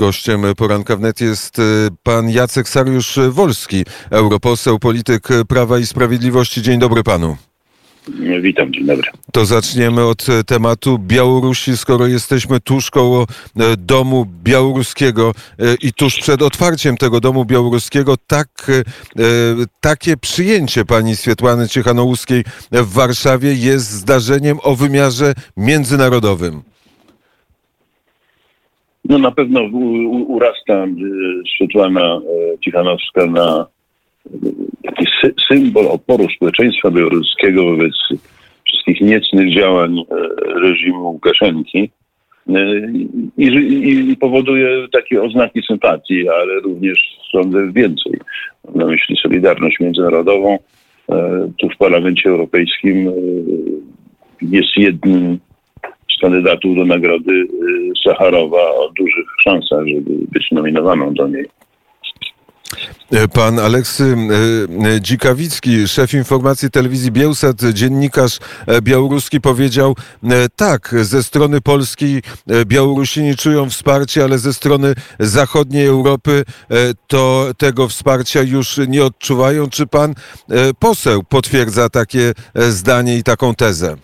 Gościem 0.00 0.42
poranka 0.56 0.96
wnet 0.96 1.20
jest 1.20 1.58
e, 1.58 1.62
pan 2.02 2.30
Jacek 2.30 2.66
Sariusz-Wolski, 2.68 3.84
europoseł, 4.10 4.78
polityk 4.78 5.28
Prawa 5.48 5.78
i 5.78 5.86
Sprawiedliwości. 5.86 6.62
Dzień 6.62 6.78
dobry 6.78 7.02
panu. 7.02 7.36
Witam, 8.42 8.72
dzień 8.72 8.86
dobry. 8.86 9.10
To 9.32 9.44
zaczniemy 9.44 10.04
od 10.04 10.26
tematu 10.46 10.98
Białorusi, 10.98 11.76
skoro 11.76 12.06
jesteśmy 12.06 12.60
tuż 12.60 12.90
koło 12.90 13.26
e, 13.56 13.76
domu 13.76 14.26
białoruskiego 14.44 15.34
e, 15.58 15.74
i 15.74 15.92
tuż 15.92 16.16
przed 16.20 16.42
otwarciem 16.42 16.96
tego 16.96 17.20
domu 17.20 17.44
białoruskiego, 17.44 18.16
tak, 18.26 18.48
takie 19.80 20.16
przyjęcie 20.16 20.84
pani 20.84 21.16
Swietłany 21.16 21.68
Ciechanołuskiej 21.68 22.44
w 22.72 22.92
Warszawie 22.92 23.54
jest 23.54 23.90
zdarzeniem 23.90 24.58
o 24.62 24.76
wymiarze 24.76 25.34
międzynarodowym. 25.56 26.69
No 29.04 29.18
na 29.18 29.30
pewno 29.30 29.60
urasta 30.28 30.86
Swietłana 31.56 32.20
Cichanowska 32.64 33.26
na 33.26 33.66
taki 34.82 35.06
symbol 35.48 35.86
oporu 35.86 36.26
społeczeństwa 36.36 36.90
białoruskiego 36.90 37.64
wobec 37.64 37.92
wszystkich 38.64 39.00
niecnych 39.00 39.54
działań 39.54 39.98
e, 39.98 40.04
reżimu 40.60 41.10
Łukaszenki 41.12 41.90
i, 43.38 43.46
i, 44.10 44.16
powoduje 44.16 44.88
takie 44.92 45.22
oznaki 45.22 45.62
sympatii, 45.62 46.28
ale 46.28 46.60
również 46.60 47.18
sądzę 47.32 47.72
więcej. 47.72 48.12
Mam 48.64 48.76
na 48.76 48.86
myśli 48.86 49.16
Solidarność 49.16 49.80
Międzynarodową. 49.80 50.58
E, 51.10 51.50
tu 51.58 51.68
w 51.68 51.76
Parlamencie 51.76 52.30
Europejskim 52.30 53.08
e, 53.08 53.12
jest 54.42 54.76
jednym 54.76 55.38
kandydatów 56.20 56.76
do 56.76 56.84
nagrody 56.84 57.32
y, 57.32 57.46
Sacharowa 58.04 58.70
o 58.70 58.90
dużych 58.96 59.26
szansach, 59.44 59.86
żeby 59.86 60.10
być 60.32 60.50
nominowaną 60.52 61.14
do 61.14 61.28
niej. 61.28 61.46
Pan 63.34 63.58
Aleksy 63.58 64.04
y, 64.04 64.88
y, 64.96 65.00
Dzikawicki, 65.00 65.88
szef 65.88 66.14
informacji 66.14 66.70
telewizji 66.70 67.12
Bielsat, 67.12 67.56
dziennikarz 67.72 68.38
e, 68.66 68.82
białoruski 68.82 69.40
powiedział 69.40 69.94
e, 70.24 70.28
tak, 70.56 70.94
ze 71.00 71.22
strony 71.22 71.60
Polski 71.60 72.22
e, 72.46 72.64
Białorusini 72.64 73.36
czują 73.36 73.70
wsparcie, 73.70 74.24
ale 74.24 74.38
ze 74.38 74.52
strony 74.52 74.94
zachodniej 75.18 75.86
Europy 75.86 76.44
to 77.06 77.46
tego 77.58 77.88
wsparcia 77.88 78.42
już 78.42 78.80
nie 78.88 79.04
odczuwają. 79.04 79.68
Czy 79.68 79.86
pan 79.86 80.14
poseł 80.78 81.22
potwierdza 81.22 81.88
takie 81.88 82.32
zdanie 82.54 83.18
i 83.18 83.22
taką 83.22 83.54
tezę? 83.54 83.96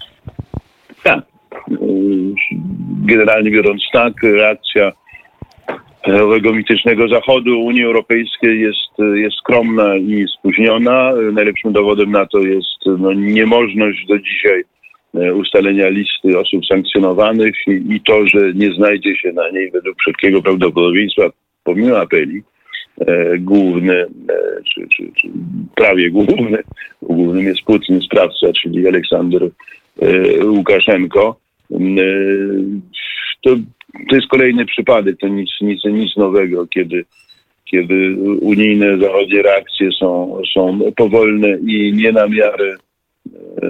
Tak, 1.02 1.35
generalnie 3.04 3.50
biorąc 3.50 3.82
tak, 3.92 4.12
reakcja 4.22 4.92
owego 6.14 6.52
mitycznego 6.52 7.08
Zachodu 7.08 7.60
Unii 7.60 7.84
Europejskiej 7.84 8.60
jest, 8.60 9.14
jest 9.14 9.36
skromna 9.36 9.96
i 9.96 10.26
spóźniona. 10.38 11.12
Najlepszym 11.32 11.72
dowodem 11.72 12.10
na 12.10 12.26
to 12.26 12.38
jest 12.38 12.98
no, 12.98 13.12
niemożność 13.12 14.06
do 14.06 14.18
dzisiaj 14.18 14.64
e, 15.14 15.34
ustalenia 15.34 15.88
listy 15.88 16.38
osób 16.38 16.66
sankcjonowanych 16.66 17.54
i, 17.66 17.70
i, 17.70 18.00
to, 18.00 18.26
że 18.26 18.52
nie 18.54 18.72
znajdzie 18.72 19.16
się 19.16 19.32
na 19.32 19.50
niej 19.50 19.70
według 19.70 19.96
wszelkiego 20.00 20.42
prawdopodobieństwa, 20.42 21.22
pomimo 21.64 21.98
apeli, 21.98 22.42
e, 23.06 23.38
główny, 23.38 23.94
e, 23.94 24.06
czy, 24.74 24.88
czy, 24.96 25.12
czy, 25.16 25.28
prawie 25.74 26.10
główny, 26.10 26.58
głównym 27.02 27.44
jest 27.44 27.62
Putin, 27.62 28.00
sprawca, 28.00 28.46
czyli 28.62 28.88
Aleksander 28.88 29.42
e, 30.02 30.46
Łukaszenko. 30.46 31.45
E, 31.72 31.76
to, 33.42 33.56
to 34.10 34.16
jest 34.16 34.28
kolejny 34.28 34.66
przypadek, 34.66 35.16
to 35.20 35.28
nic, 35.28 35.50
nic, 35.60 35.84
nic 35.84 36.16
nowego, 36.16 36.66
kiedy, 36.66 37.04
kiedy 37.64 38.16
unijne 38.40 38.98
zachodnie 38.98 39.42
reakcje 39.42 39.92
są, 39.92 40.40
są 40.54 40.80
powolne 40.96 41.58
i 41.66 41.92
nie 41.92 42.12
na 42.12 42.28
miarę 42.28 42.76
e, 43.62 43.68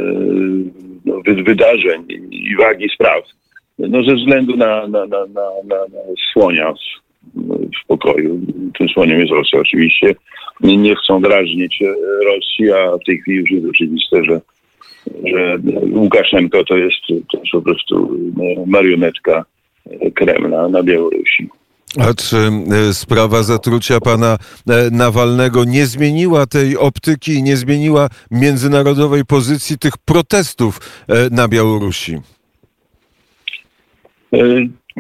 no, 1.05 1.21
wydarzeń 1.45 2.05
i 2.31 2.57
wagi 2.57 2.89
spraw. 2.95 3.25
No, 3.79 4.05
ze 4.05 4.15
względu 4.15 4.57
na, 4.57 4.89
na, 4.89 5.07
na, 5.07 5.27
na, 5.27 5.51
na, 5.65 5.77
na 5.77 6.01
słonia 6.33 6.73
w, 6.73 7.87
pokoju. 7.87 8.41
Tym 8.79 8.89
słoniem 8.89 9.21
jest 9.21 9.33
Rosja 9.33 9.61
oczywiście. 9.61 10.15
Nie, 10.61 10.77
nie 10.77 10.97
chcą 10.97 11.21
drażnić 11.21 11.83
Rosji, 12.27 12.73
a 12.73 12.97
w 12.97 13.05
tej 13.07 13.19
chwili 13.19 13.39
już 13.39 13.51
jest 13.51 13.67
oczywiste, 13.67 14.25
że 14.25 14.41
że 15.25 15.59
Łukaszenko 15.93 16.65
to 16.65 16.77
jest, 16.77 16.97
to 17.09 17.39
jest 17.39 17.53
po 17.53 17.63
prostu 17.63 18.19
no, 18.37 18.67
marionetka 18.67 19.45
Kremla 20.15 20.69
na 20.69 20.83
Białorusi. 20.83 21.49
A 22.01 22.15
czy 22.15 22.37
e, 22.37 22.95
sprawa 22.95 23.43
zatrucia 23.43 24.01
pana 24.01 24.37
e, 24.69 24.91
Nawalnego 24.91 25.65
nie 25.65 25.87
zmieniła 25.87 26.47
tej 26.47 26.77
optyki 26.77 27.33
i 27.33 27.43
nie 27.43 27.57
zmieniła 27.57 28.09
międzynarodowej 28.31 29.25
pozycji 29.25 29.79
tych 29.79 29.99
protestów 30.05 30.79
e, 31.09 31.31
na 31.31 31.49
Białorusi? 31.49 32.17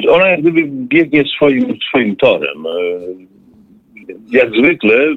Ona 0.08 0.28
jak 0.28 0.40
gdyby 0.40 0.62
biegnie 0.66 1.24
swoim, 1.36 1.78
swoim 1.88 2.16
torem. 2.16 2.64
Jak 4.30 4.50
zwykle 4.50 5.14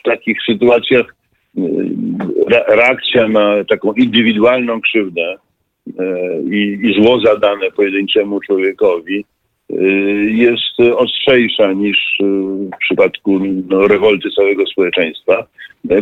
w 0.00 0.02
takich 0.04 0.36
sytuacjach 0.46 1.14
reakcja 2.68 3.28
na 3.28 3.64
taką 3.64 3.92
indywidualną 3.92 4.80
krzywdę 4.80 5.36
e, 5.98 6.42
i, 6.50 6.78
i 6.82 7.02
zło 7.02 7.20
zadane 7.20 7.70
pojedynczemu 7.70 8.40
człowiekowi 8.40 9.24
e, 9.70 9.74
jest 10.24 10.96
ostrzejsza 10.96 11.72
niż 11.72 11.98
e, 12.20 12.24
w 12.76 12.78
przypadku 12.80 13.40
no, 13.68 13.88
rewolty 13.88 14.30
całego 14.30 14.66
społeczeństwa, 14.66 15.46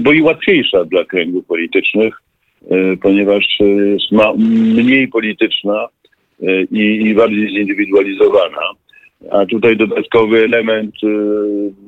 bo 0.01 0.13
i 0.13 0.23
łatwiejsza 0.23 0.85
dla 0.85 1.05
kręgów 1.05 1.47
politycznych, 1.47 2.23
ponieważ 3.03 3.45
jest 3.61 4.13
mniej 4.77 5.09
polityczna 5.09 5.89
i, 6.71 6.81
i 6.81 7.15
bardziej 7.15 7.49
zindywidualizowana. 7.49 8.61
A 9.29 9.47
tutaj 9.47 9.77
dodatkowy 9.77 10.45
element 10.45 10.95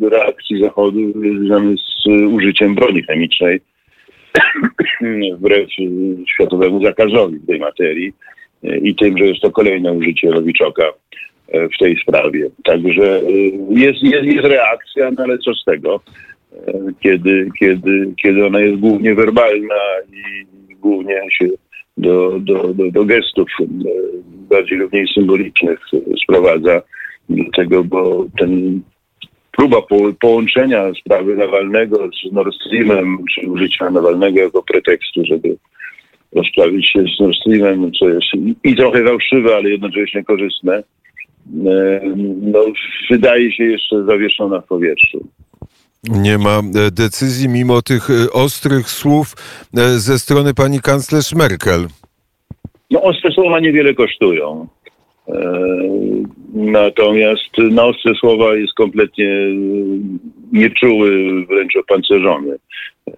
y, 0.03 0.09
reakcji 0.10 0.62
Zachodu 0.62 1.12
związany 1.12 1.76
z 1.76 2.06
użyciem 2.32 2.75
broni 2.75 3.03
chemicznej 3.03 3.60
wbrew 5.37 5.69
światowemu 6.34 6.84
zakazowi 6.84 7.41
tej 7.47 7.59
materii 7.59 8.12
y, 8.65 8.78
i 8.78 8.94
tym, 8.94 9.19
że 9.19 9.25
jest 9.25 9.41
to 9.41 9.50
kolejne 9.50 9.93
użycie 9.93 10.31
Nowiczoka 10.31 10.84
y, 11.54 11.69
w 11.69 11.78
tej 11.78 11.97
sprawie. 11.97 12.50
Także 12.65 13.20
jest, 13.70 14.03
jest, 14.03 14.25
jest 14.25 14.47
reakcja, 14.47 15.10
no 15.10 15.25
ale 15.25 15.38
co 15.38 15.54
z 15.54 15.64
tego, 15.64 16.00
kiedy, 17.00 17.49
kiedy, 17.59 18.12
kiedy 18.22 18.47
ona 18.47 18.60
jest 18.60 18.81
głównie 18.81 19.14
werbalna 19.14 19.81
i 20.12 20.47
głównie 20.75 21.14
się 21.38 21.49
do, 21.97 22.41
do, 22.41 22.75
do, 22.75 22.91
do 22.91 23.04
gestów 23.04 23.49
bardziej 24.50 24.78
lub 24.78 24.93
mniej 24.93 25.06
symbolicznych 25.14 25.78
sprowadza 26.22 26.82
tego, 27.56 27.84
bo 27.84 28.27
ten 28.38 28.83
próba 29.53 29.83
po, 29.83 29.97
połączenia 30.21 30.93
sprawy 31.00 31.37
Nawalnego 31.37 32.09
z 32.28 32.33
Nord 32.33 32.55
Streamem, 32.55 33.19
czy 33.34 33.50
użycia 33.50 33.91
Nawalnego 33.91 34.41
jako 34.41 34.62
pretekstu, 34.62 35.25
żeby 35.25 35.56
rozprawić 36.32 36.88
się 36.93 37.05
z 37.16 37.21
Nord 37.21 37.37
Streamem, 37.37 37.93
co 37.93 38.09
jest 38.09 38.27
i 38.65 38.77
trochę 38.77 39.05
fałszywe, 39.05 39.56
ale 39.56 39.71
jednocześnie 39.71 40.25
korzystne, 40.25 40.75
e, 40.75 40.82
no, 42.43 42.65
wydaje 43.11 43.53
się 43.53 43.65
jeszcze 43.65 44.05
zawieszona 44.05 44.61
w 44.61 44.66
powietrzu. 44.66 45.28
Nie 46.09 46.38
ma 46.38 46.59
e, 46.59 46.91
decyzji 46.91 47.49
mimo 47.49 47.82
tych 47.82 48.11
e, 48.11 48.32
ostrych 48.32 48.91
słów 48.91 49.34
ze 49.97 50.19
strony 50.19 50.55
pani 50.55 50.81
kanclerz 50.81 51.34
Merkel. 51.34 51.87
No 52.91 53.03
ostre 53.03 53.31
słowa 53.31 53.61
niewiele 53.61 53.94
kosztują. 53.94 54.66
Natomiast 56.54 57.58
na 57.70 57.84
ostre 57.84 58.14
słowa 58.14 58.54
jest 58.56 58.74
kompletnie 58.74 59.46
nieczuły, 60.52 61.10
wręcz 61.46 61.76
opancerzony 61.76 62.56
e, 63.06 63.12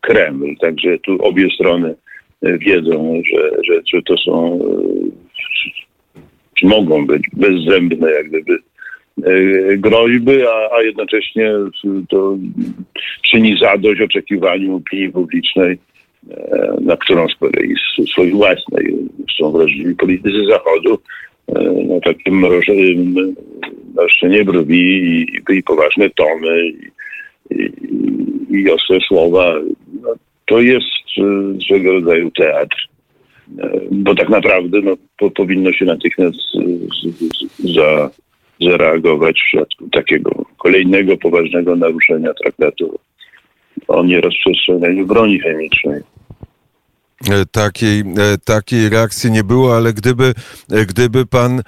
Kreml. 0.00 0.56
Także 0.60 0.98
tu 0.98 1.22
obie 1.22 1.48
strony 1.54 1.94
wiedzą, 2.42 3.22
że, 3.32 3.50
że, 3.92 4.02
to 4.02 4.16
są, 4.16 4.54
e, 4.54 6.20
czy 6.54 6.66
mogą 6.66 7.06
być 7.06 7.22
bezzębne 7.32 8.10
jak 8.10 8.28
gdyby 8.28 8.58
e, 9.24 9.76
groźby, 9.76 10.42
a, 10.46 10.76
a 10.76 10.82
jednocześnie 10.82 11.52
to 12.08 12.36
czyni 13.30 13.58
zadość 13.58 14.00
oczekiwaniu 14.00 14.76
opinii 14.76 15.12
publicznej, 15.12 15.78
na 16.80 16.96
którą 16.96 17.28
z 17.28 17.34
kolei 17.34 17.74
swojej 18.12 18.32
własnej 18.32 18.96
są 19.38 19.50
wrażliwi 19.50 19.94
politycy 19.94 20.46
Zachodu, 20.48 20.98
no, 21.88 22.00
takim 22.04 22.38
mrożeniem 22.38 23.14
marszczenie 23.94 24.44
brwi 24.44 24.78
i, 24.78 25.26
i 25.50 25.62
poważne 25.62 26.10
tony 26.10 26.68
i, 26.68 26.90
i, 27.50 27.70
i 28.50 28.70
ostre 28.70 28.98
słowa. 29.08 29.54
No, 30.02 30.08
to 30.46 30.60
jest 30.60 30.86
e, 31.18 31.60
swego 31.66 31.92
rodzaju 31.92 32.30
teatr. 32.30 32.88
E, 33.58 33.80
bo 33.90 34.14
tak 34.14 34.28
naprawdę 34.28 34.80
no, 34.80 34.96
po, 35.18 35.30
powinno 35.30 35.72
się 35.72 35.84
natychmiast 35.84 36.38
za, 37.58 38.10
zareagować 38.60 39.40
w 39.40 39.44
przypadku 39.44 39.88
takiego 39.88 40.30
kolejnego 40.58 41.16
poważnego 41.16 41.76
naruszenia 41.76 42.34
traktatu 42.34 42.98
o 43.88 44.04
nierozprzestrzenianiu 44.04 45.06
broni 45.06 45.40
chemicznej. 45.40 46.00
E, 47.28 47.46
takiej, 47.46 48.00
e, 48.00 48.04
takiej 48.44 48.88
reakcji 48.88 49.30
nie 49.30 49.44
było, 49.44 49.76
ale 49.76 49.92
gdyby, 49.92 50.24
e, 50.72 50.86
gdyby 50.86 51.26
pan 51.26 51.62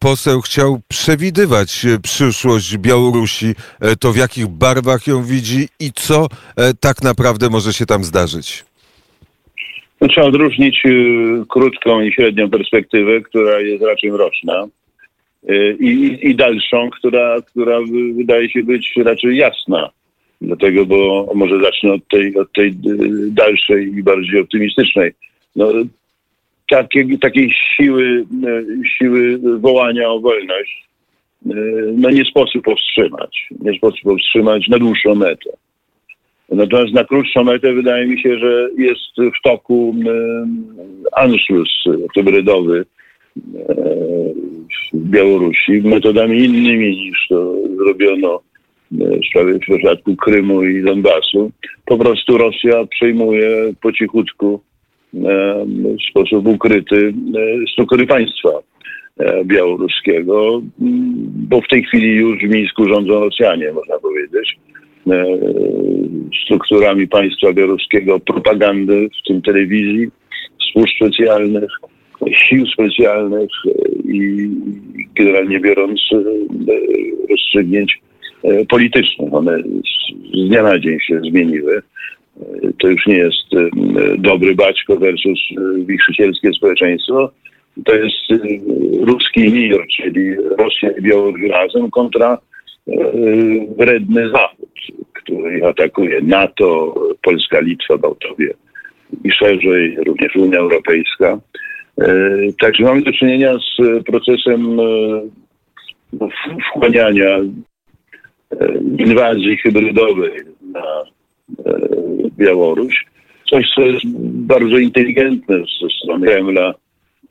poseł 0.00 0.40
chciał 0.40 0.80
przewidywać 0.88 1.86
przyszłość 2.02 2.78
Białorusi, 2.78 3.54
to 4.00 4.12
w 4.12 4.16
jakich 4.16 4.46
barwach 4.46 5.06
ją 5.06 5.22
widzi 5.22 5.68
i 5.80 5.92
co 5.92 6.26
tak 6.80 7.02
naprawdę 7.02 7.50
może 7.50 7.72
się 7.72 7.86
tam 7.86 8.04
zdarzyć? 8.04 8.64
No, 10.00 10.08
trzeba 10.08 10.26
odróżnić 10.26 10.82
krótką 11.48 12.00
i 12.00 12.12
średnią 12.12 12.50
perspektywę, 12.50 13.20
która 13.20 13.60
jest 13.60 13.84
raczej 13.84 14.12
mroczna. 14.12 14.66
I, 15.80 16.18
i 16.22 16.34
dalszą, 16.34 16.90
która, 16.90 17.36
która 17.42 17.78
wydaje 18.16 18.50
się 18.50 18.62
być 18.62 18.92
raczej 19.04 19.36
jasna. 19.36 19.90
Dlatego, 20.40 20.86
bo 20.86 21.28
może 21.34 21.60
zacznę 21.62 21.92
od 21.92 22.08
tej, 22.08 22.36
od 22.36 22.52
tej 22.52 22.72
dalszej 23.28 23.94
i 23.94 24.02
bardziej 24.02 24.40
optymistycznej. 24.40 25.12
No, 25.56 25.72
takie, 26.70 27.18
takiej 27.18 27.54
siły, 27.76 28.24
e, 28.46 28.62
siły 28.98 29.38
wołania 29.58 30.10
o 30.10 30.20
wolność 30.20 30.88
e, 31.46 31.54
no 31.94 32.10
nie 32.10 32.24
sposób 32.24 32.64
powstrzymać. 32.64 33.48
Nie 33.60 33.78
sposób 33.78 34.00
powstrzymać 34.02 34.68
na 34.68 34.78
dłuższą 34.78 35.14
metę. 35.14 35.50
Natomiast 36.48 36.94
na 36.94 37.04
krótszą 37.04 37.44
metę 37.44 37.72
wydaje 37.72 38.06
mi 38.06 38.20
się, 38.20 38.38
że 38.38 38.68
jest 38.78 39.16
w 39.38 39.42
toku 39.42 39.94
Anschluss 41.12 41.70
hybrydowy 42.14 42.84
w 44.92 44.96
Białorusi 44.96 45.72
metodami 45.72 46.44
innymi 46.44 46.96
niż 46.96 47.26
to 47.28 47.54
zrobiono 47.76 48.40
w 48.90 49.58
przypadku 49.60 50.16
Krymu 50.16 50.64
i 50.64 50.82
Donbasu. 50.82 51.52
Po 51.86 51.98
prostu 51.98 52.38
Rosja 52.38 52.86
przejmuje 52.86 53.72
po 53.82 53.92
cichutku 53.92 54.60
w 55.12 56.10
sposób 56.10 56.46
ukryty 56.46 57.14
struktury 57.72 58.06
państwa 58.06 58.48
e, 59.18 59.44
białoruskiego, 59.44 60.62
bo 61.48 61.60
w 61.60 61.68
tej 61.68 61.82
chwili 61.82 62.08
już 62.14 62.38
w 62.38 62.48
Mińsku 62.48 62.88
rządzą 62.88 63.20
Rosjanie, 63.20 63.72
można 63.72 63.98
powiedzieć. 63.98 64.58
E, 65.10 65.24
strukturami 66.44 67.08
państwa 67.08 67.52
białoruskiego, 67.52 68.20
propagandy, 68.20 69.08
w 69.08 69.28
tym 69.28 69.42
telewizji, 69.42 70.08
służb 70.72 70.94
specjalnych, 70.96 71.70
sił 72.32 72.66
specjalnych 72.66 73.50
e, 73.66 73.70
i 74.12 74.50
generalnie 75.14 75.60
biorąc 75.60 76.00
rozstrzygnięć 77.30 78.00
E, 78.04 78.09
politycznych. 78.68 79.34
One 79.34 79.58
z 79.58 80.48
dnia 80.48 80.62
na 80.62 80.78
dzień 80.78 80.98
się 81.00 81.20
zmieniły. 81.20 81.82
E, 82.40 82.42
to 82.78 82.88
już 82.88 83.06
nie 83.06 83.16
jest 83.16 83.54
e, 83.54 83.68
dobry 84.18 84.54
baćko 84.54 84.96
versus 84.96 85.38
wichrzycielskie 85.84 86.52
społeczeństwo. 86.52 87.30
To 87.84 87.94
jest 87.94 88.44
ruski 89.00 89.50
mir, 89.50 89.86
czyli 89.96 90.36
Rosja 90.58 90.90
i 90.98 91.02
Białoruś 91.02 91.42
razem 91.50 91.90
kontra 91.90 92.38
wredny 93.78 94.30
Zachód, 94.30 94.68
który 95.12 95.64
atakuje 95.66 96.20
NATO, 96.22 96.94
Polska, 97.22 97.60
Litwa, 97.60 97.98
Bałtowie 97.98 98.54
i 99.24 99.30
szerzej 99.32 99.96
również 100.06 100.36
Unia 100.36 100.58
Europejska. 100.58 101.38
Także 102.60 102.84
mamy 102.84 103.02
do 103.02 103.12
czynienia 103.12 103.54
z 103.58 104.04
procesem 104.04 104.78
wchłaniania 106.70 107.38
E, 107.38 107.69
inwazji 108.98 109.56
hybrydowej 109.56 110.32
na 110.72 111.02
e, 111.66 111.78
Białoruś. 112.38 113.06
Coś, 113.50 113.70
co 113.74 113.80
jest 113.80 114.06
bardzo 114.24 114.78
inteligentne 114.78 115.56
ze 115.58 115.88
strony 116.02 116.26
Kremla 116.26 116.74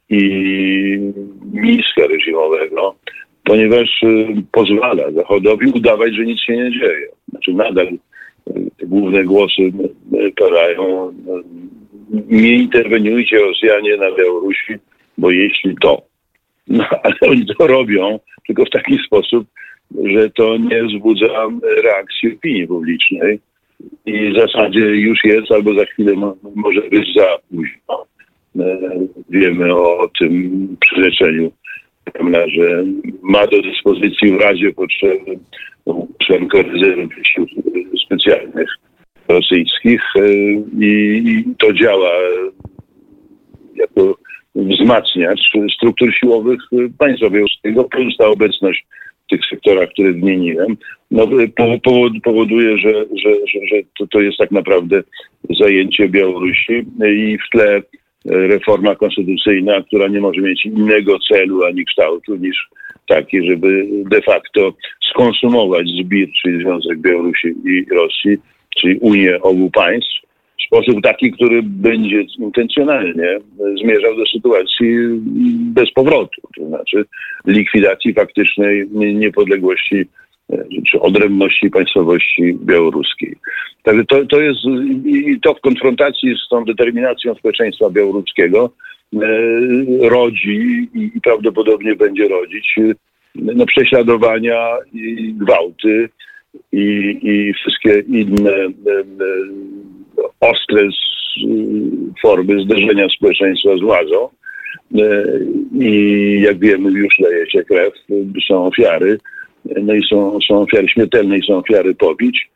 i 0.09 0.19
Mińska 1.53 2.07
reżimowego, 2.07 2.95
ponieważ 3.43 4.03
e, 4.03 4.07
pozwala 4.51 5.11
Zachodowi 5.11 5.71
udawać, 5.71 6.15
że 6.15 6.25
nic 6.25 6.41
się 6.41 6.53
nie 6.57 6.71
dzieje. 6.71 7.07
Znaczy 7.29 7.53
nadal 7.53 7.87
te 8.77 8.85
główne 8.85 9.23
głosy 9.23 9.61
padają, 10.37 11.13
nie 12.29 12.53
interweniujcie 12.53 13.39
Rosjanie 13.39 13.97
na 13.97 14.11
Białorusi, 14.15 14.73
bo 15.17 15.31
jeśli 15.31 15.75
to, 15.81 16.01
no 16.67 16.85
ale 17.03 17.15
oni 17.21 17.45
to 17.45 17.67
robią, 17.67 18.19
tylko 18.47 18.65
w 18.65 18.69
taki 18.69 18.97
sposób, 19.05 19.47
że 20.03 20.29
to 20.29 20.57
nie 20.57 20.83
wzbudza 20.83 21.47
reakcji 21.83 22.33
opinii 22.33 22.67
publicznej 22.67 23.39
i 24.05 24.31
w 24.31 24.35
zasadzie 24.35 24.79
już 24.79 25.23
jest 25.23 25.51
albo 25.51 25.73
za 25.73 25.85
chwilę 25.85 26.13
może 26.55 26.81
być 26.81 27.13
za 27.15 27.37
późno. 27.49 28.05
E, 28.59 28.77
wiemy 29.29 29.75
o 29.75 30.09
tym 30.19 30.77
przyrzeczeniu 30.79 31.51
że 32.47 32.83
ma 33.21 33.47
do 33.47 33.61
dyspozycji 33.61 34.31
w 34.31 34.41
razie 34.41 34.73
potrzeby 34.73 35.39
członka 36.25 36.61
rezerwy 36.61 37.15
sił 37.23 37.45
specjalnych 38.05 38.69
rosyjskich 39.27 40.01
e, 40.15 40.21
i 40.79 41.43
to 41.59 41.73
działa 41.73 42.11
jako 43.75 44.15
wzmacniacz 44.55 45.39
struktur 45.75 46.13
siłowych 46.13 46.59
państwa 46.97 47.29
białoruskiego, 47.29 47.83
plus 47.83 48.17
ta 48.17 48.27
obecność 48.27 48.85
tych 49.29 49.41
sektorach, 49.49 49.89
które 49.89 50.11
wymieniłem, 50.11 50.77
no, 51.11 51.27
powoduje, 52.23 52.77
że, 52.77 52.93
że, 52.93 53.31
że, 53.33 53.67
że 53.71 53.75
to, 53.99 54.07
to 54.07 54.21
jest 54.21 54.37
tak 54.37 54.51
naprawdę 54.51 55.03
zajęcie 55.59 56.09
Białorusi 56.09 56.85
i 57.07 57.37
w 57.37 57.49
tle 57.51 57.75
e, 57.75 57.81
reforma 58.25 58.95
konstytucyjna, 58.95 59.81
która 59.81 60.07
nie 60.07 60.21
może 60.21 60.41
mieć 60.41 60.65
innego 60.65 61.19
celu 61.19 61.63
ani 61.63 61.85
kształtu 61.85 62.35
niż 62.35 62.69
taki, 63.07 63.47
żeby 63.47 63.87
de 64.05 64.21
facto 64.21 64.73
skonsumować 65.11 65.87
zbir, 65.87 66.29
czyli 66.41 66.63
Związek 66.63 66.99
Białorusi 66.99 67.47
i 67.65 67.85
Rosji, 67.91 68.37
czyli 68.77 68.97
Unię 68.99 69.41
obu 69.41 69.71
państw, 69.71 70.28
w 70.59 70.63
sposób 70.63 71.01
taki, 71.03 71.31
który 71.31 71.63
będzie 71.63 72.21
intencjonalnie 72.39 73.39
zmierzał 73.81 74.15
do 74.15 74.25
sytuacji 74.25 74.97
bez 75.73 75.91
powrotu, 75.91 76.41
to 76.57 76.67
znaczy 76.67 77.05
likwidacji 77.45 78.13
faktycznej 78.13 78.87
niepodległości 78.91 80.05
czy 80.87 80.99
odrębności 80.99 81.69
państwowości 81.69 82.57
białoruskiej. 82.61 83.35
Także 83.83 84.05
to, 84.05 84.25
to 84.25 84.41
jest 84.41 84.59
i 85.05 85.39
to 85.41 85.53
w 85.53 85.61
konfrontacji 85.61 86.35
z 86.45 86.49
tą 86.49 86.65
determinacją 86.65 87.35
społeczeństwa 87.35 87.89
białoruskiego 87.89 88.71
e, 89.13 89.19
rodzi 90.09 90.89
i 90.93 91.21
prawdopodobnie 91.23 91.95
będzie 91.95 92.27
rodzić 92.27 92.75
no, 93.35 93.65
prześladowania 93.65 94.77
i 94.93 95.33
gwałty 95.33 96.09
i, 96.71 97.19
i 97.21 97.53
wszystkie 97.53 97.99
inne 97.99 98.51
e, 98.51 98.69
ostre 100.39 100.89
formy 102.21 102.63
zderzenia 102.63 103.07
społeczeństwa 103.09 103.77
z 103.77 103.81
władzą. 103.81 104.29
E, 104.95 105.23
I 105.79 106.41
jak 106.41 106.59
wiemy, 106.59 106.91
już 106.91 107.19
leje 107.19 107.51
się 107.51 107.63
krew, 107.63 107.93
są 108.47 108.65
ofiary, 108.65 109.19
no 109.83 109.93
i 109.93 110.01
są, 110.09 110.39
są 110.47 110.61
ofiary 110.61 110.87
śmiertelne 110.87 111.37
i 111.37 111.47
są 111.47 111.57
ofiary 111.57 111.95
pobić. 111.95 112.49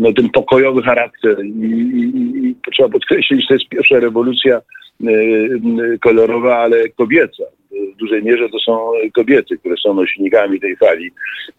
No 0.00 0.12
ten 0.12 0.30
pokojowy 0.30 0.82
charakter 0.82 1.44
i, 1.44 1.48
i, 1.48 2.46
i 2.46 2.56
trzeba 2.72 2.88
podkreślić, 2.88 3.40
że 3.40 3.48
to 3.48 3.54
jest 3.54 3.68
pierwsza 3.68 4.00
rewolucja 4.00 4.56
e, 4.56 5.08
kolorowa, 6.00 6.58
ale 6.58 6.88
kobieca. 6.88 7.44
W 7.94 7.96
dużej 7.96 8.22
mierze 8.22 8.48
to 8.48 8.58
są 8.58 8.90
kobiety, 9.14 9.58
które 9.58 9.74
są 9.76 9.94
nośnikami 9.94 10.60
tej 10.60 10.76
fali 10.76 11.10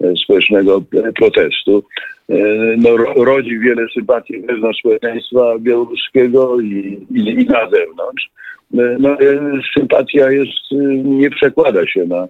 e, 0.04 0.14
społecznego 0.24 0.82
protestu. 1.16 1.84
E, 2.30 2.36
no, 2.78 2.98
rodzi 3.24 3.60
wiele 3.60 3.88
sympatii 3.94 4.40
wewnątrz 4.40 4.80
społeczeństwa 4.80 5.60
białoruskiego 5.60 6.60
i, 6.60 7.06
i, 7.12 7.20
i 7.20 7.46
na 7.46 7.70
zewnątrz. 7.70 8.30
E, 8.74 8.98
no, 9.00 9.10
e, 9.10 9.60
sympatia 9.78 10.32
jest, 10.32 10.72
nie 11.04 11.30
przekłada 11.30 11.88
się 11.88 12.06
na, 12.06 12.28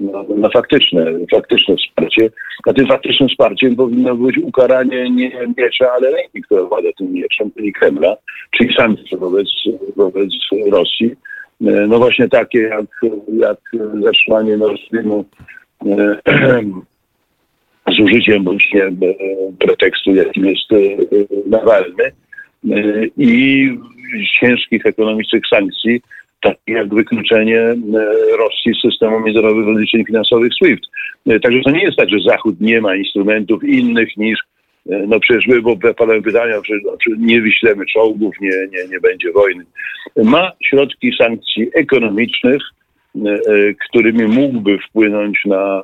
na, 0.00 0.24
na, 0.36 0.48
faktyczne, 0.48 1.06
faktyczne 1.30 1.76
wsparcie. 1.76 2.30
A 2.66 2.72
tym 2.72 2.86
faktycznym 2.86 3.28
wsparciem 3.28 3.76
powinno 3.76 4.14
być 4.14 4.38
ukaranie 4.38 5.10
nie 5.10 5.30
miecza, 5.58 5.92
ale 5.92 6.10
ręki, 6.10 6.42
która 6.42 6.62
włada 6.62 6.88
tym 6.98 7.12
mieczem, 7.12 7.50
czyli 7.56 7.72
Kremla, 7.72 8.16
czyli 8.50 8.74
sankcje 8.74 9.18
wobec, 9.18 9.48
wobec 9.96 10.30
Rosji. 10.70 11.16
No 11.60 11.98
właśnie 11.98 12.28
takie 12.28 12.58
jak, 12.58 12.86
jak 13.38 13.58
zatrzymanie 14.02 14.56
Nord 14.56 14.80
Streamu 14.80 15.24
z 17.96 18.00
użyciem 18.00 18.44
właśnie 18.44 18.84
e, 18.84 18.92
pretekstu, 19.58 20.14
jakim 20.14 20.44
jest 20.44 20.72
e, 20.72 20.76
Nawalny 21.46 22.04
e, 22.04 22.12
i 23.16 23.70
ciężkich 24.40 24.86
ekonomicznych 24.86 25.42
sankcji 25.50 26.00
takie 26.40 26.72
jak 26.72 26.94
wykluczenie 26.94 27.60
e, 27.60 27.76
Rosji 28.38 28.74
z 28.74 28.80
systemu 28.80 29.20
międzynarodowych 29.20 29.66
rozliczeń 29.66 30.04
finansowych 30.04 30.52
SWIFT. 30.54 30.84
E, 31.26 31.40
także 31.40 31.60
to 31.60 31.70
nie 31.70 31.84
jest 31.84 31.96
tak, 31.96 32.08
że 32.10 32.16
Zachód 32.26 32.60
nie 32.60 32.80
ma 32.80 32.96
instrumentów 32.96 33.64
innych 33.64 34.16
niż 34.16 34.38
no 34.86 35.20
przecież 35.20 35.46
by, 35.46 35.62
bo 35.62 35.76
padają 35.76 36.22
pytania, 36.22 36.62
czy, 36.66 36.72
czy 37.04 37.10
nie 37.18 37.40
wyślemy 37.40 37.86
czołgów, 37.86 38.34
nie, 38.40 38.68
nie, 38.72 38.88
nie 38.88 39.00
będzie 39.00 39.32
wojny. 39.32 39.64
Ma 40.16 40.52
środki 40.62 41.12
sankcji 41.18 41.70
ekonomicznych, 41.74 42.62
którymi 43.88 44.24
mógłby 44.24 44.78
wpłynąć 44.78 45.38
na, 45.46 45.82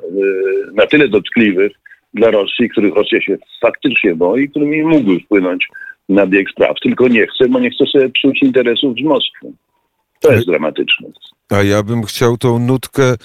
na 0.75 0.87
tyle 0.87 1.09
dotkliwych 1.09 1.73
dla 2.15 2.31
Rosji, 2.31 2.71
których 2.71 2.95
Rosja 2.95 3.21
się 3.21 3.37
faktycznie 3.61 4.15
boi, 4.15 4.49
którymi 4.49 4.83
mógłby 4.83 5.21
wpłynąć 5.21 5.69
na 6.09 6.27
bieg 6.27 6.51
spraw. 6.51 6.77
Tylko 6.83 7.09
nie 7.09 7.27
chce, 7.27 7.49
bo 7.49 7.61
nie 7.61 7.71
chce 7.71 7.87
sobie 7.87 8.09
psuć 8.09 8.43
interesów 8.43 8.97
z 8.99 9.05
Moskwy. 9.05 9.47
To 10.21 10.33
jest 10.33 10.47
dramatyczne. 10.47 11.09
A 11.51 11.63
ja 11.63 11.83
bym 11.83 12.03
chciał 12.03 12.37
tą 12.37 12.59
nutkę 12.59 13.03
e, 13.13 13.17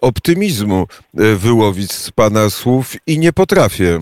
optymizmu 0.00 0.86
e, 1.18 1.34
wyłowić 1.36 1.92
z 1.92 2.10
Pana 2.10 2.50
słów 2.50 2.92
i 3.06 3.18
nie 3.18 3.32
potrafię. 3.32 4.00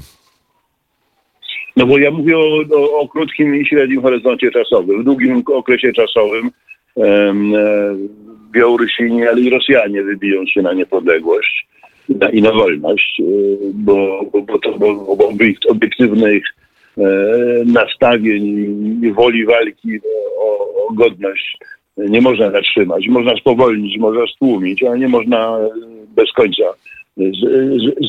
No 1.77 1.87
bo 1.87 1.99
ja 1.99 2.11
mówię 2.11 2.39
o, 2.39 2.65
o, 2.73 3.01
o 3.01 3.09
krótkim 3.09 3.57
i 3.57 3.67
średnim 3.67 4.03
horyzoncie 4.03 4.51
czasowym. 4.51 5.01
W 5.01 5.05
długim 5.05 5.43
okresie 5.47 5.93
czasowym 5.93 6.51
um, 6.95 7.53
Białorusini, 8.53 9.27
ale 9.27 9.41
i 9.41 9.51
Rosjanie 9.51 10.03
wybiją 10.03 10.47
się 10.47 10.63
na 10.63 10.73
niepodległość 10.73 11.67
na, 12.09 12.31
i 12.31 12.43
na 12.43 12.53
wolność, 12.53 13.23
bo, 13.75 14.21
bo, 14.33 14.43
bo 14.43 14.59
to 14.59 14.79
bo, 14.79 15.17
bo 15.17 15.33
obiektywnych 15.69 16.45
e, 16.99 17.03
nastawień 17.67 18.47
i 19.05 19.13
woli 19.13 19.47
walki 19.47 19.99
o, 20.39 20.87
o 20.87 20.93
godność 20.93 21.59
nie 21.97 22.21
można 22.21 22.51
zatrzymać. 22.51 23.09
Można 23.09 23.37
spowolnić, 23.37 23.99
można 23.99 24.27
stłumić, 24.27 24.83
ale 24.83 24.99
nie 24.99 25.09
można 25.09 25.59
bez 26.17 26.33
końca 26.33 26.65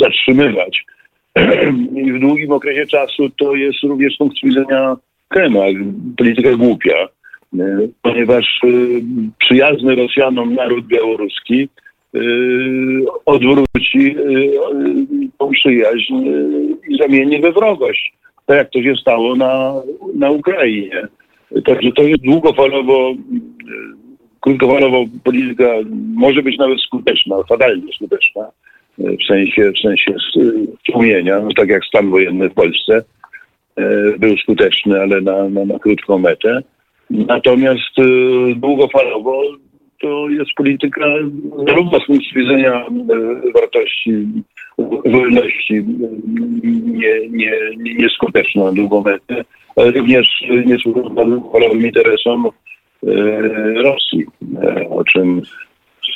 zatrzymywać. 0.01 0.86
W 2.15 2.19
długim 2.19 2.51
okresie 2.51 2.88
czasu 2.88 3.29
to 3.29 3.55
jest 3.55 3.83
również 3.83 4.13
z 4.13 4.17
punktu 4.17 4.47
widzenia 4.47 4.95
Kremla 5.27 5.65
polityka 6.17 6.55
głupia, 6.55 7.07
ponieważ 8.01 8.61
przyjazny 9.38 9.95
Rosjanom 9.95 10.55
naród 10.55 10.88
białoruski 10.88 11.69
odwróci 13.25 14.15
tą 15.38 15.51
przyjaźń 15.51 16.15
i 16.89 16.97
zamieni 16.97 17.41
we 17.41 17.51
wrogość. 17.51 18.13
Tak 18.45 18.57
jak 18.57 18.69
to 18.69 18.83
się 18.83 18.95
stało 18.95 19.35
na, 19.35 19.73
na 20.15 20.31
Ukrainie. 20.31 21.07
Także 21.65 21.91
to 21.91 22.03
jest 22.03 22.23
długofalowo, 22.23 23.13
krótkofalowo 24.39 25.05
polityka 25.23 25.69
może 26.15 26.43
być 26.43 26.57
nawet 26.57 26.79
skuteczna, 26.81 27.35
fatalnie 27.50 27.93
skuteczna 27.93 28.51
w 28.98 29.25
sensie, 29.27 29.71
w 29.71 29.79
sensie 29.79 30.13
no 31.24 31.50
tak 31.55 31.69
jak 31.69 31.86
stan 31.86 32.10
wojenny 32.10 32.50
w 32.50 32.53
Polsce 32.53 33.03
był 34.19 34.38
skuteczny, 34.38 35.01
ale 35.01 35.21
na, 35.21 35.50
na, 35.50 35.65
na 35.65 35.79
krótką 35.79 36.17
metę. 36.17 36.62
Natomiast 37.10 37.95
długofalowo 38.55 39.43
to 40.01 40.29
jest 40.29 40.51
polityka 40.57 41.05
zarówno 41.67 42.00
z 42.00 42.05
punktu 42.05 42.36
widzenia 42.36 42.86
wartości 43.53 44.27
wolności 45.05 45.86
nie, 46.86 47.29
nie, 47.29 47.53
nie, 47.77 47.93
nieskuteczna 47.93 48.63
na 48.63 48.71
długą 48.71 49.03
metę, 49.03 49.43
ale 49.75 49.91
również 49.91 50.43
niesłuchana 50.65 51.25
długofalowym 51.25 51.86
interesom 51.86 52.50
Rosji, 53.75 54.25
o 54.89 55.03
czym 55.03 55.41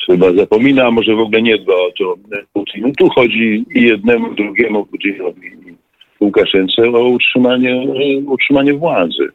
chyba 0.05 0.33
zapomina, 0.33 0.85
a 0.85 0.91
może 0.91 1.15
w 1.15 1.19
ogóle 1.19 1.41
nie 1.41 1.57
dba 1.57 1.73
o 1.73 1.91
to 1.97 2.15
Putin. 2.53 2.93
Tu 2.93 3.09
chodzi 3.09 3.65
i 3.75 3.81
jednemu, 3.81 4.33
drugiemu 4.33 4.85
Putinowi 4.85 5.47
i 5.47 5.75
Łukaszence 6.23 6.83
o 6.83 7.03
utrzymanie, 7.07 7.87
utrzymanie 8.27 8.73
władzy. 8.73 9.29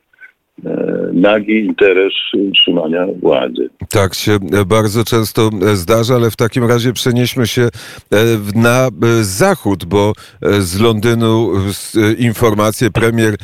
E, 0.66 1.10
nagi 1.12 1.64
interes 1.64 2.12
utrzymania 2.48 3.06
władzy. 3.22 3.70
Tak 3.88 4.14
się 4.14 4.38
bardzo 4.66 5.04
często 5.04 5.50
zdarza, 5.74 6.14
ale 6.14 6.30
w 6.30 6.36
takim 6.36 6.64
razie 6.64 6.92
przenieśmy 6.92 7.46
się 7.46 7.62
e, 7.62 7.70
na 8.54 8.86
e, 8.86 8.90
zachód, 9.24 9.84
bo 9.84 10.12
z 10.58 10.80
Londynu 10.80 11.52
informacje 12.18 12.90
premier, 12.90 13.36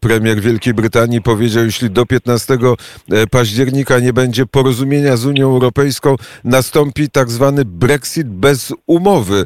premier 0.00 0.40
Wielkiej 0.40 0.74
Brytanii 0.74 1.22
powiedział, 1.22 1.64
jeśli 1.64 1.90
do 1.90 2.06
15 2.06 2.58
października 3.30 3.98
nie 3.98 4.12
będzie 4.12 4.46
porozumienia 4.46 5.16
z 5.16 5.26
Unią 5.26 5.50
Europejską, 5.50 6.16
nastąpi 6.44 7.10
tak 7.10 7.30
zwany 7.30 7.64
Brexit 7.64 8.28
bez 8.28 8.74
umowy. 8.86 9.44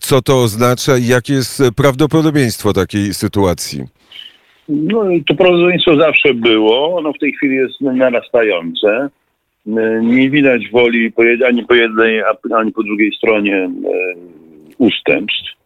Co 0.00 0.22
to 0.22 0.42
oznacza 0.42 0.98
i 0.98 1.06
jakie 1.06 1.34
jest 1.34 1.62
prawdopodobieństwo 1.76 2.72
takiej 2.72 3.14
sytuacji? 3.14 3.95
No 4.68 5.04
to 5.28 5.34
prawdopodobieństwo 5.34 5.96
zawsze 5.96 6.34
było, 6.34 6.96
ono 6.96 7.12
w 7.12 7.18
tej 7.18 7.32
chwili 7.32 7.56
jest 7.56 7.80
narastające. 7.80 9.08
Nie 10.02 10.30
widać 10.30 10.68
woli 10.68 11.12
ani 11.46 11.64
po 11.64 11.74
jednej, 11.74 12.22
ani 12.56 12.72
po 12.72 12.82
drugiej 12.82 13.12
stronie 13.12 13.56
e, 13.56 13.70
ustępstw. 14.78 15.56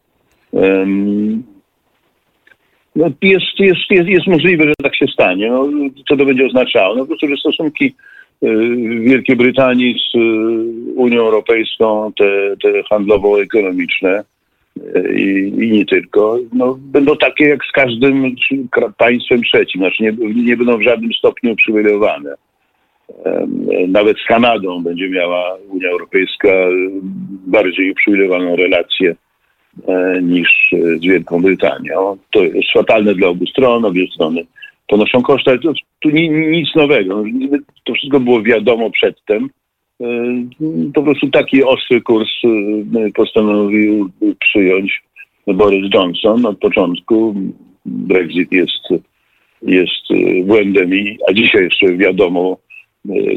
No 2.97 3.11
jest, 3.23 3.59
jest, 3.59 3.91
jest, 3.91 4.09
jest 4.09 4.27
możliwe, 4.27 4.65
że 4.65 4.75
tak 4.83 4.97
się 4.97 5.07
stanie. 5.07 5.51
No, 5.51 5.69
co 6.09 6.17
to 6.17 6.25
będzie 6.25 6.47
oznaczało? 6.47 6.95
No 6.95 7.01
po 7.01 7.07
prostu, 7.07 7.29
że 7.29 7.37
stosunki 7.37 7.95
e, 8.43 8.49
Wielkiej 9.01 9.37
Brytanii 9.37 9.95
z 10.13 10.17
Unią 10.97 11.21
Europejską, 11.21 12.13
te, 12.19 12.57
te 12.63 12.83
handlowo-ekonomiczne, 12.83 14.23
i, 15.15 15.53
i, 15.59 15.71
nie 15.71 15.87
tylko, 15.87 16.39
no, 16.53 16.79
będą 16.81 17.17
takie 17.17 17.45
jak 17.45 17.65
z 17.65 17.73
każdym 17.73 18.35
państwem 18.99 19.43
trzecim, 19.43 19.81
znaczy 19.81 20.03
nie, 20.03 20.13
nie 20.43 20.57
będą 20.57 20.79
w 20.79 20.83
żadnym 20.83 21.13
stopniu 21.13 21.53
uprzywilejowane. 21.53 22.35
Nawet 23.89 24.19
z 24.19 24.27
Kanadą 24.27 24.83
będzie 24.83 25.09
miała 25.09 25.57
Unia 25.69 25.89
Europejska 25.89 26.49
bardziej 27.47 27.91
uprzywilejowaną 27.91 28.57
relację 28.57 29.15
e, 29.89 30.23
niż 30.23 30.75
z 30.97 31.01
Wielką 31.01 31.43
Brytanią. 31.43 32.17
To 32.31 32.43
jest 32.43 32.73
fatalne 32.73 33.15
dla 33.15 33.29
obu 33.29 33.47
stron, 33.47 33.85
obie 33.85 34.07
strony 34.15 34.47
ponoszą 34.89 35.23
koszty, 35.23 35.51
ale 35.51 35.59
to, 35.59 35.73
tu 36.01 36.11
nic 36.11 36.75
nowego. 36.75 37.25
To 37.85 37.95
wszystko 37.95 38.21
było 38.21 38.43
wiadomo 38.43 38.91
przedtem 38.91 39.51
po 40.95 41.03
prostu 41.03 41.31
taki 41.31 41.65
ostry 41.65 42.01
kurs 42.01 42.29
y, 42.45 43.13
postanowił 43.15 44.11
przyjąć 44.41 45.03
Boris 45.47 45.95
Johnson 45.95 46.47
od 46.47 46.59
początku. 46.59 47.35
Brexit 47.87 48.53
jest, 48.53 48.89
jest 49.63 50.11
y, 50.11 50.45
błędem, 50.45 50.95
i, 50.95 51.19
a 51.29 51.33
dzisiaj 51.33 51.65
jeszcze 51.65 51.97
wiadomo 51.97 52.57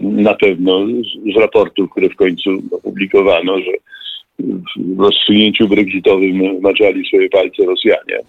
na 0.01 0.33
pewno 0.33 0.85
z, 1.33 1.39
raportów, 1.39 1.91
które 1.91 2.09
w 2.09 2.15
końcu 2.15 2.49
opublikowano, 2.71 3.59
że 3.59 3.71
w 4.77 4.99
rozsunięciu 4.99 5.67
brexitowym 5.67 6.61
maczali 6.61 7.05
swoje 7.05 7.29
palce 7.29 7.65
Rosjanie. 7.65 8.19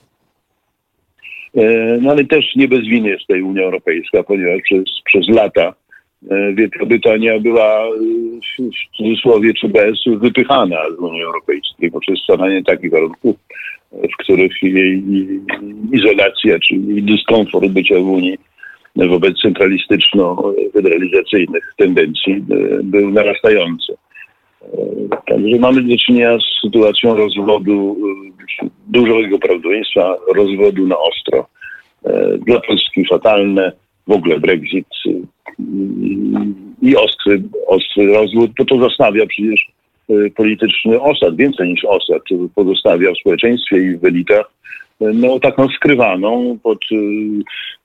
No 2.00 2.10
ale 2.10 2.24
też 2.24 2.56
nie 2.56 2.68
bez 2.68 2.80
winy 2.80 3.08
jest 3.08 3.20
tutaj 3.20 3.42
Unia 3.42 3.62
Europejska, 3.62 4.22
ponieważ 4.22 4.60
przez, 4.62 4.84
przez 5.04 5.28
lata 5.28 5.74
Wielka 6.54 6.86
Brytania 6.86 7.40
była 7.40 7.86
e, 7.86 7.90
w 8.60 8.96
cudzysłowie 8.96 9.54
czy 9.54 9.68
bez 9.68 9.98
wypychana 10.06 10.76
z 10.96 10.98
Unii 10.98 11.22
Europejskiej 11.22 11.90
poprzez 11.90 12.18
stanowienie 12.24 12.64
takich 12.64 12.90
warunków, 12.90 13.36
w 13.92 14.16
których 14.18 14.62
jej 14.62 15.02
izolacja 15.92 16.58
czy 16.58 16.74
jej 16.74 17.02
dyskomfort 17.02 17.66
bycia 17.66 17.94
w 17.94 18.08
Unii 18.08 18.38
wobec 18.96 19.34
centralistyczno-federalizacyjnych 19.44 21.74
tendencji 21.76 22.32
e, 22.32 22.38
był 22.82 23.10
narastający. 23.10 23.96
Także 25.26 25.58
mamy 25.58 25.82
do 25.82 25.96
czynienia 25.96 26.38
z 26.38 26.42
sytuacją 26.62 27.14
rozwodu, 27.14 27.96
dużego 28.86 29.38
prawdopodobieństwa 29.38 30.16
rozwodu 30.34 30.86
na 30.86 30.96
ostro. 30.98 31.46
Dla 32.38 32.60
Polski 32.60 33.04
fatalne, 33.04 33.72
w 34.06 34.12
ogóle 34.12 34.40
Brexit 34.40 34.86
i 36.82 36.96
ostry, 36.96 37.42
ostry 37.66 38.06
rozwód, 38.06 38.50
bo 38.58 38.64
to 38.64 38.78
zostawia 38.78 39.26
przecież 39.26 39.66
y, 40.10 40.32
polityczny 40.36 41.00
osad, 41.00 41.36
więcej 41.36 41.68
niż 41.68 41.84
osad, 41.84 42.22
pozostawia 42.54 43.12
w 43.12 43.18
społeczeństwie 43.18 43.78
i 43.78 43.96
w 43.96 44.04
elitach 44.04 44.50
no, 45.00 45.40
taką 45.40 45.68
skrywaną 45.68 46.58
pod 46.62 46.78
y, 46.92 46.96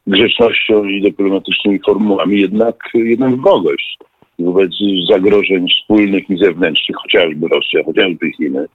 grzecznością 0.08 0.84
i 0.84 1.02
dyplomatycznymi 1.02 1.80
formułami 1.86 2.42
jednak, 2.42 2.76
jednak 2.94 3.36
wrogość 3.36 3.98
wobec 4.40 4.72
zagrożeń 5.10 5.68
wspólnych 5.70 6.30
i 6.30 6.38
zewnętrznych, 6.38 6.98
chociażby 6.98 7.48
Rosja, 7.48 7.84
chociażby 7.84 8.32
Chiny. 8.32 8.66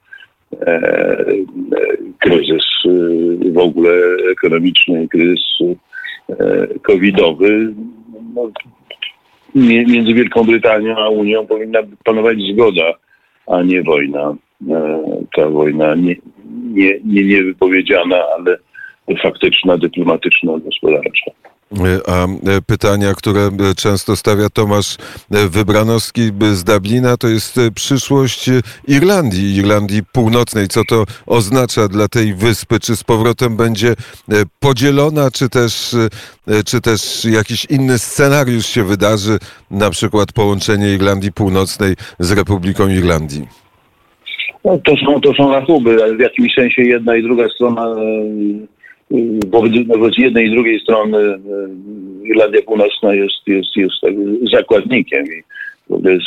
E, 0.53 0.67
e, 0.67 1.37
kryzys 2.19 2.65
y, 2.87 3.53
w 3.53 3.59
ogóle 3.59 3.91
ekonomiczny, 4.33 5.09
kryzys 5.09 5.59
covidowy 6.83 7.75
no, 8.35 8.51
między 9.55 10.15
Wielką 10.15 10.45
Brytanią 10.45 10.97
a 10.97 11.09
Unią 11.09 11.47
powinna 11.47 11.79
panować 12.05 12.39
zgoda, 12.53 12.93
a 13.47 13.63
nie 13.63 13.83
wojna. 13.83 14.37
E, 14.71 15.03
Ta 15.37 15.49
wojna 15.51 15.95
nie, 15.95 16.17
nie, 16.73 16.99
nie 17.05 17.25
niewypowiedziana, 17.25 18.25
ale 18.37 18.57
faktyczna, 19.23 19.79
dyplomatyczna, 19.79 20.53
gospodarcza. 20.59 21.31
A 22.07 22.25
e, 22.25 22.63
pytania, 22.67 23.15
które 23.15 23.41
e, 23.41 23.75
często 23.77 24.17
stawia 24.17 24.49
Tomasz 24.49 24.97
e, 25.31 25.49
Wybranowski 25.49 26.21
z 26.53 26.65
Dublina, 26.65 27.17
to 27.17 27.29
jest 27.29 27.61
przyszłość 27.75 28.51
Irlandii, 28.89 29.57
Irlandii 29.57 30.03
Północnej. 30.13 30.69
Co 30.69 30.85
to 30.85 31.05
oznacza 31.27 31.89
dla 31.89 32.09
tej 32.09 32.35
wyspy? 32.35 32.81
Czy 32.81 32.97
z 32.97 33.05
powrotem 33.05 33.57
będzie 33.57 33.95
podzielona, 34.61 35.31
czy 35.31 35.49
też, 35.49 35.97
czy 36.67 36.81
też 36.81 37.25
jakiś 37.25 37.65
inny 37.65 37.99
scenariusz 37.99 38.67
się 38.67 38.85
wydarzy, 38.85 39.39
na 39.71 39.91
przykład 39.91 40.33
połączenie 40.33 40.95
Irlandii 40.95 41.33
Północnej 41.33 41.95
z 42.19 42.33
Republiką 42.33 42.89
Irlandii? 42.89 43.49
No, 44.65 44.79
to, 44.85 44.97
są, 44.97 45.21
to 45.21 45.35
są 45.35 45.53
rachuby, 45.53 46.17
w 46.17 46.21
jakimś 46.21 46.55
sensie 46.55 46.83
jedna 46.83 47.17
i 47.17 47.23
druga 47.23 47.49
strona, 47.49 47.97
wobec, 49.51 49.73
wobec 49.87 50.19
jednej 50.19 50.47
i 50.47 50.51
drugiej 50.51 50.81
strony 50.81 51.19
e, 51.19 51.39
Irlandia 52.25 52.63
Północna 52.63 53.15
jest, 53.15 53.47
jest, 53.47 53.77
jest 53.77 53.95
tak 54.01 54.15
zakładnikiem 54.53 55.25
i 55.27 55.43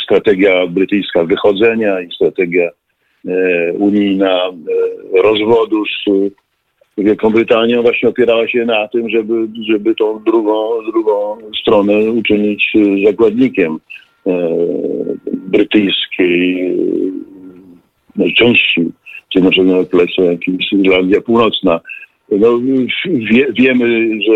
strategia 0.04 0.66
brytyjska 0.66 1.24
wychodzenia 1.24 2.00
i 2.00 2.14
strategia 2.14 2.70
e, 3.28 3.72
unijna 3.72 4.48
e, 4.48 5.22
rozwodu 5.22 5.84
z 5.84 6.10
Wielką 6.98 7.30
Brytanią 7.30 7.82
właśnie 7.82 8.08
opierała 8.08 8.48
się 8.48 8.64
na 8.64 8.88
tym, 8.88 9.10
żeby, 9.10 9.48
żeby 9.68 9.94
tą 9.94 10.22
drugą, 10.24 10.68
drugą 10.92 11.36
stronę 11.60 12.10
uczynić 12.10 12.72
zakładnikiem 13.04 13.78
brytyjskiej 15.26 16.74
części 18.36 18.92
Zjednoczonego 19.32 19.86
Królestwa, 19.86 20.22
jakim 20.22 20.58
jest 20.60 20.72
Irlandia 20.72 21.20
Północna. 21.20 21.80
No, 22.30 22.58
wie, 23.06 23.46
wiemy, 23.52 24.08
że 24.26 24.34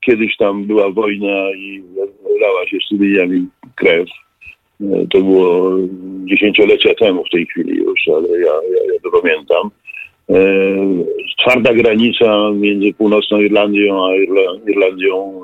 kiedyś 0.00 0.36
tam 0.36 0.64
była 0.64 0.90
wojna 0.90 1.50
i 1.56 1.82
lała 2.40 2.66
się 2.66 2.76
studiami 2.86 3.46
krew. 3.76 4.08
E, 4.80 5.06
To 5.10 5.20
było 5.20 5.76
dziesięciolecia 6.24 6.94
temu 6.94 7.24
w 7.24 7.30
tej 7.30 7.46
chwili 7.46 7.76
już, 7.76 8.08
ale 8.08 8.28
ja, 8.28 8.46
ja, 8.46 8.92
ja 8.92 9.00
to 9.02 9.20
pamiętam. 9.20 9.70
E, 10.30 10.36
Twarda 11.38 11.74
granica 11.74 12.50
między 12.54 12.94
północną 12.94 13.40
Irlandią 13.40 14.06
a 14.06 14.10
Irla- 14.10 14.70
Irlandią, 14.70 15.40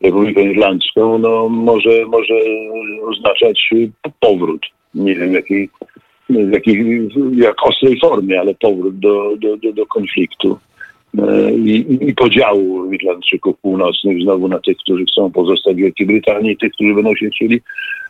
Republiką 0.00 0.40
Irlandzką, 0.40 1.18
no 1.18 1.48
może, 1.48 2.06
może 2.06 2.34
oznaczać 3.02 3.70
powrót. 4.20 4.66
Nie 4.94 5.14
wiem, 5.14 5.34
jaki 5.34 5.68
w 6.30 6.52
jakiej, 6.52 7.08
jak 7.36 7.66
ostrej 7.66 7.98
formie, 8.00 8.40
ale 8.40 8.54
powrót 8.54 8.98
do, 8.98 9.36
do, 9.36 9.56
do, 9.56 9.72
do 9.72 9.86
konfliktu 9.86 10.58
i, 11.56 11.98
i 12.00 12.14
podziału 12.14 12.92
Irlandczyków 12.92 13.58
północnych 13.58 14.22
znowu 14.22 14.48
na 14.48 14.60
tych, 14.60 14.76
którzy 14.76 15.04
chcą 15.04 15.30
pozostać 15.30 15.74
w 15.76 15.78
Wielkiej 15.78 16.06
Brytanii 16.06 16.52
i 16.52 16.56
tych, 16.56 16.72
którzy 16.72 16.94
będą 16.94 17.14
się 17.14 17.30
chcieli 17.30 17.60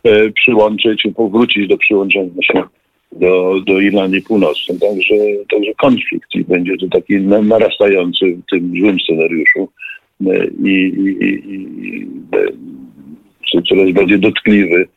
e, 0.05 0.31
przyłączyć, 0.31 1.02
powrócić 1.17 1.69
do 1.69 1.78
przyłączenia 1.78 2.43
się 2.43 2.62
do, 3.12 3.61
do 3.67 3.81
Irlandii 3.81 4.23
Północnej. 4.23 4.78
Także, 4.78 5.14
także 5.50 5.75
konflikt 5.75 6.35
i 6.35 6.45
będzie 6.45 6.76
to 6.76 6.87
taki 6.88 7.17
na- 7.17 7.43
narastający 7.43 8.26
w 8.26 8.50
tym 8.50 8.73
złym 8.81 9.00
scenariuszu 9.00 9.69
e, 10.26 10.47
i, 10.64 10.69
i, 10.69 11.25
i, 11.25 11.59
i 11.88 12.07
e, 13.57 13.62
coraz 13.62 13.90
bardziej 13.93 14.19
dotkliwy 14.19 14.88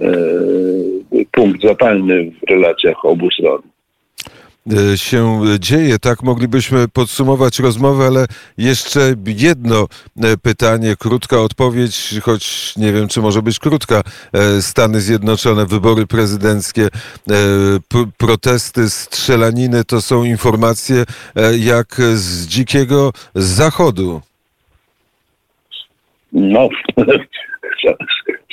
e, 0.00 0.08
punkt 1.32 1.62
zapalny 1.62 2.30
w 2.30 2.50
relacjach 2.50 3.04
obu 3.04 3.30
stron. 3.30 3.62
E, 4.72 4.98
się 4.98 5.40
dzieje. 5.58 5.98
Tak 5.98 6.22
moglibyśmy 6.22 6.88
podsumować 6.88 7.58
rozmowę, 7.58 8.06
ale 8.06 8.26
jeszcze 8.58 9.14
jedno 9.26 9.86
e, 10.22 10.36
pytanie, 10.36 10.96
krótka 10.98 11.40
odpowiedź, 11.40 12.14
choć 12.22 12.76
nie 12.76 12.92
wiem, 12.92 13.08
czy 13.08 13.20
może 13.20 13.42
być 13.42 13.58
krótka. 13.58 14.02
E, 14.32 14.62
Stany 14.62 15.00
Zjednoczone, 15.00 15.66
wybory 15.66 16.06
prezydenckie, 16.06 16.82
e, 16.84 16.90
protesty, 18.16 18.90
strzelaniny 18.90 19.84
to 19.84 20.02
są 20.02 20.24
informacje 20.24 21.04
jak 21.58 21.96
z 22.14 22.46
dzikiego 22.46 23.12
zachodu. 23.34 24.20
No, 26.32 26.68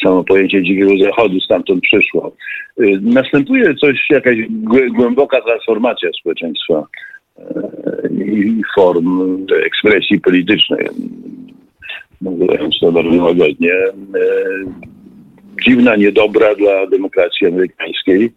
samo 0.04 0.24
pojęcie 0.24 0.63
dzikiego 0.63 0.92
zachodu 1.06 1.39
stamtąd 1.39 1.82
przyszło. 1.82 2.36
Y, 2.82 3.00
Następuje 3.02 3.76
coś, 3.76 4.10
jakaś 4.10 4.38
głę- 4.50 4.89
głęboka 4.96 5.42
transformacja 5.42 6.10
społeczeństwa 6.20 6.88
y, 7.39 7.44
i 8.26 8.62
form 8.76 9.38
ekspresji 9.66 10.20
politycznej, 10.20 10.88
mówiąc 12.22 12.80
to 12.80 12.92
bardzo 12.92 13.24
łagodnie. 13.24 13.74
Y, 13.74 14.94
Dziwna, 15.66 15.96
niedobra 15.96 16.56
dla 16.56 16.88
demokracji 16.88 17.48
amerykańskiej. 17.48 18.32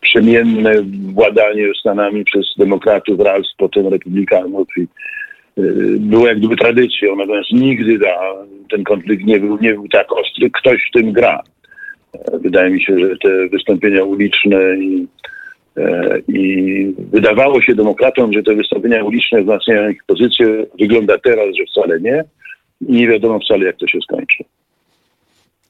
Przemienne 0.00 0.72
władanie 1.14 1.68
Stanami 1.80 2.24
przez 2.24 2.46
demokratów 2.58 3.20
raz, 3.20 3.42
potem 3.58 3.86
republikanów 3.88 4.68
i 4.76 4.86
y, 5.58 5.96
było 6.00 6.26
jak 6.26 6.38
gdyby 6.38 6.56
tradycją, 6.56 7.16
natomiast 7.16 7.52
nigdy 7.52 7.98
ta, 7.98 8.34
ten 8.70 8.84
konflikt 8.84 9.24
nie 9.24 9.40
był, 9.40 9.58
nie 9.60 9.74
był 9.74 9.88
tak 9.88 10.12
ostry. 10.12 10.50
Ktoś 10.50 10.88
w 10.88 10.98
tym 10.98 11.12
gra. 11.12 11.40
E, 12.12 12.38
Wydaje 12.38 12.70
mi 12.70 12.82
się, 12.82 12.98
że 12.98 13.16
te 13.22 13.48
wystąpienia 13.48 14.04
uliczne 14.04 14.76
i, 14.76 15.06
e, 15.76 16.18
i 16.28 16.94
wydawało 16.98 17.62
się 17.62 17.74
demokratom, 17.74 18.32
że 18.32 18.42
te 18.42 18.54
wystąpienia 18.54 19.04
uliczne 19.04 19.42
wzmacniają 19.42 19.90
ich 19.90 20.04
pozycję. 20.06 20.66
Wygląda 20.80 21.18
teraz, 21.18 21.46
że 21.58 21.64
wcale 21.64 22.00
nie. 22.00 22.24
I 22.88 22.92
nie 22.92 23.08
wiadomo 23.08 23.38
wcale, 23.38 23.64
jak 23.64 23.76
to 23.76 23.86
się 23.86 23.98
skończy. 24.00 24.44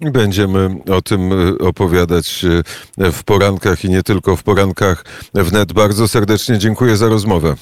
Będziemy 0.01 0.69
o 0.91 1.03
tym 1.03 1.21
e, 1.33 1.59
opowiadać 1.69 2.45
w 2.99 3.25
porankach 3.25 3.85
i 3.85 3.91
nie 3.91 4.03
tylko 4.03 4.37
w 4.37 4.43
porankach 4.43 5.05
wnet. 5.35 5.73
Bardzo 5.73 6.09
serdecznie 6.09 6.59
dziękuję 6.59 6.97
za 6.97 7.09
rozmowę. 7.09 7.55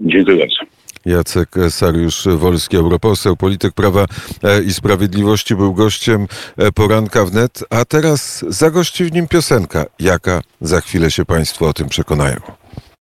Dziękuję 0.00 0.36
bardzo. 0.36 0.75
Jacek 1.06 1.54
Sariusz 1.70 2.28
Wolski, 2.36 2.76
europoseł, 2.76 3.36
polityk 3.36 3.74
Prawa 3.74 4.06
e, 4.42 4.62
i 4.62 4.74
Sprawiedliwości, 4.74 5.56
był 5.56 5.74
gościem 5.74 6.26
e, 6.56 6.72
poranka 6.72 7.24
wnet, 7.24 7.64
a 7.70 7.84
teraz 7.84 8.44
zagości 8.48 9.04
w 9.04 9.12
nim 9.12 9.28
piosenka. 9.28 9.84
Jaka? 9.98 10.42
Za 10.60 10.80
chwilę 10.80 11.10
się 11.10 11.24
Państwo 11.24 11.68
o 11.68 11.72
tym 11.72 11.88
przekonają. 11.88 12.40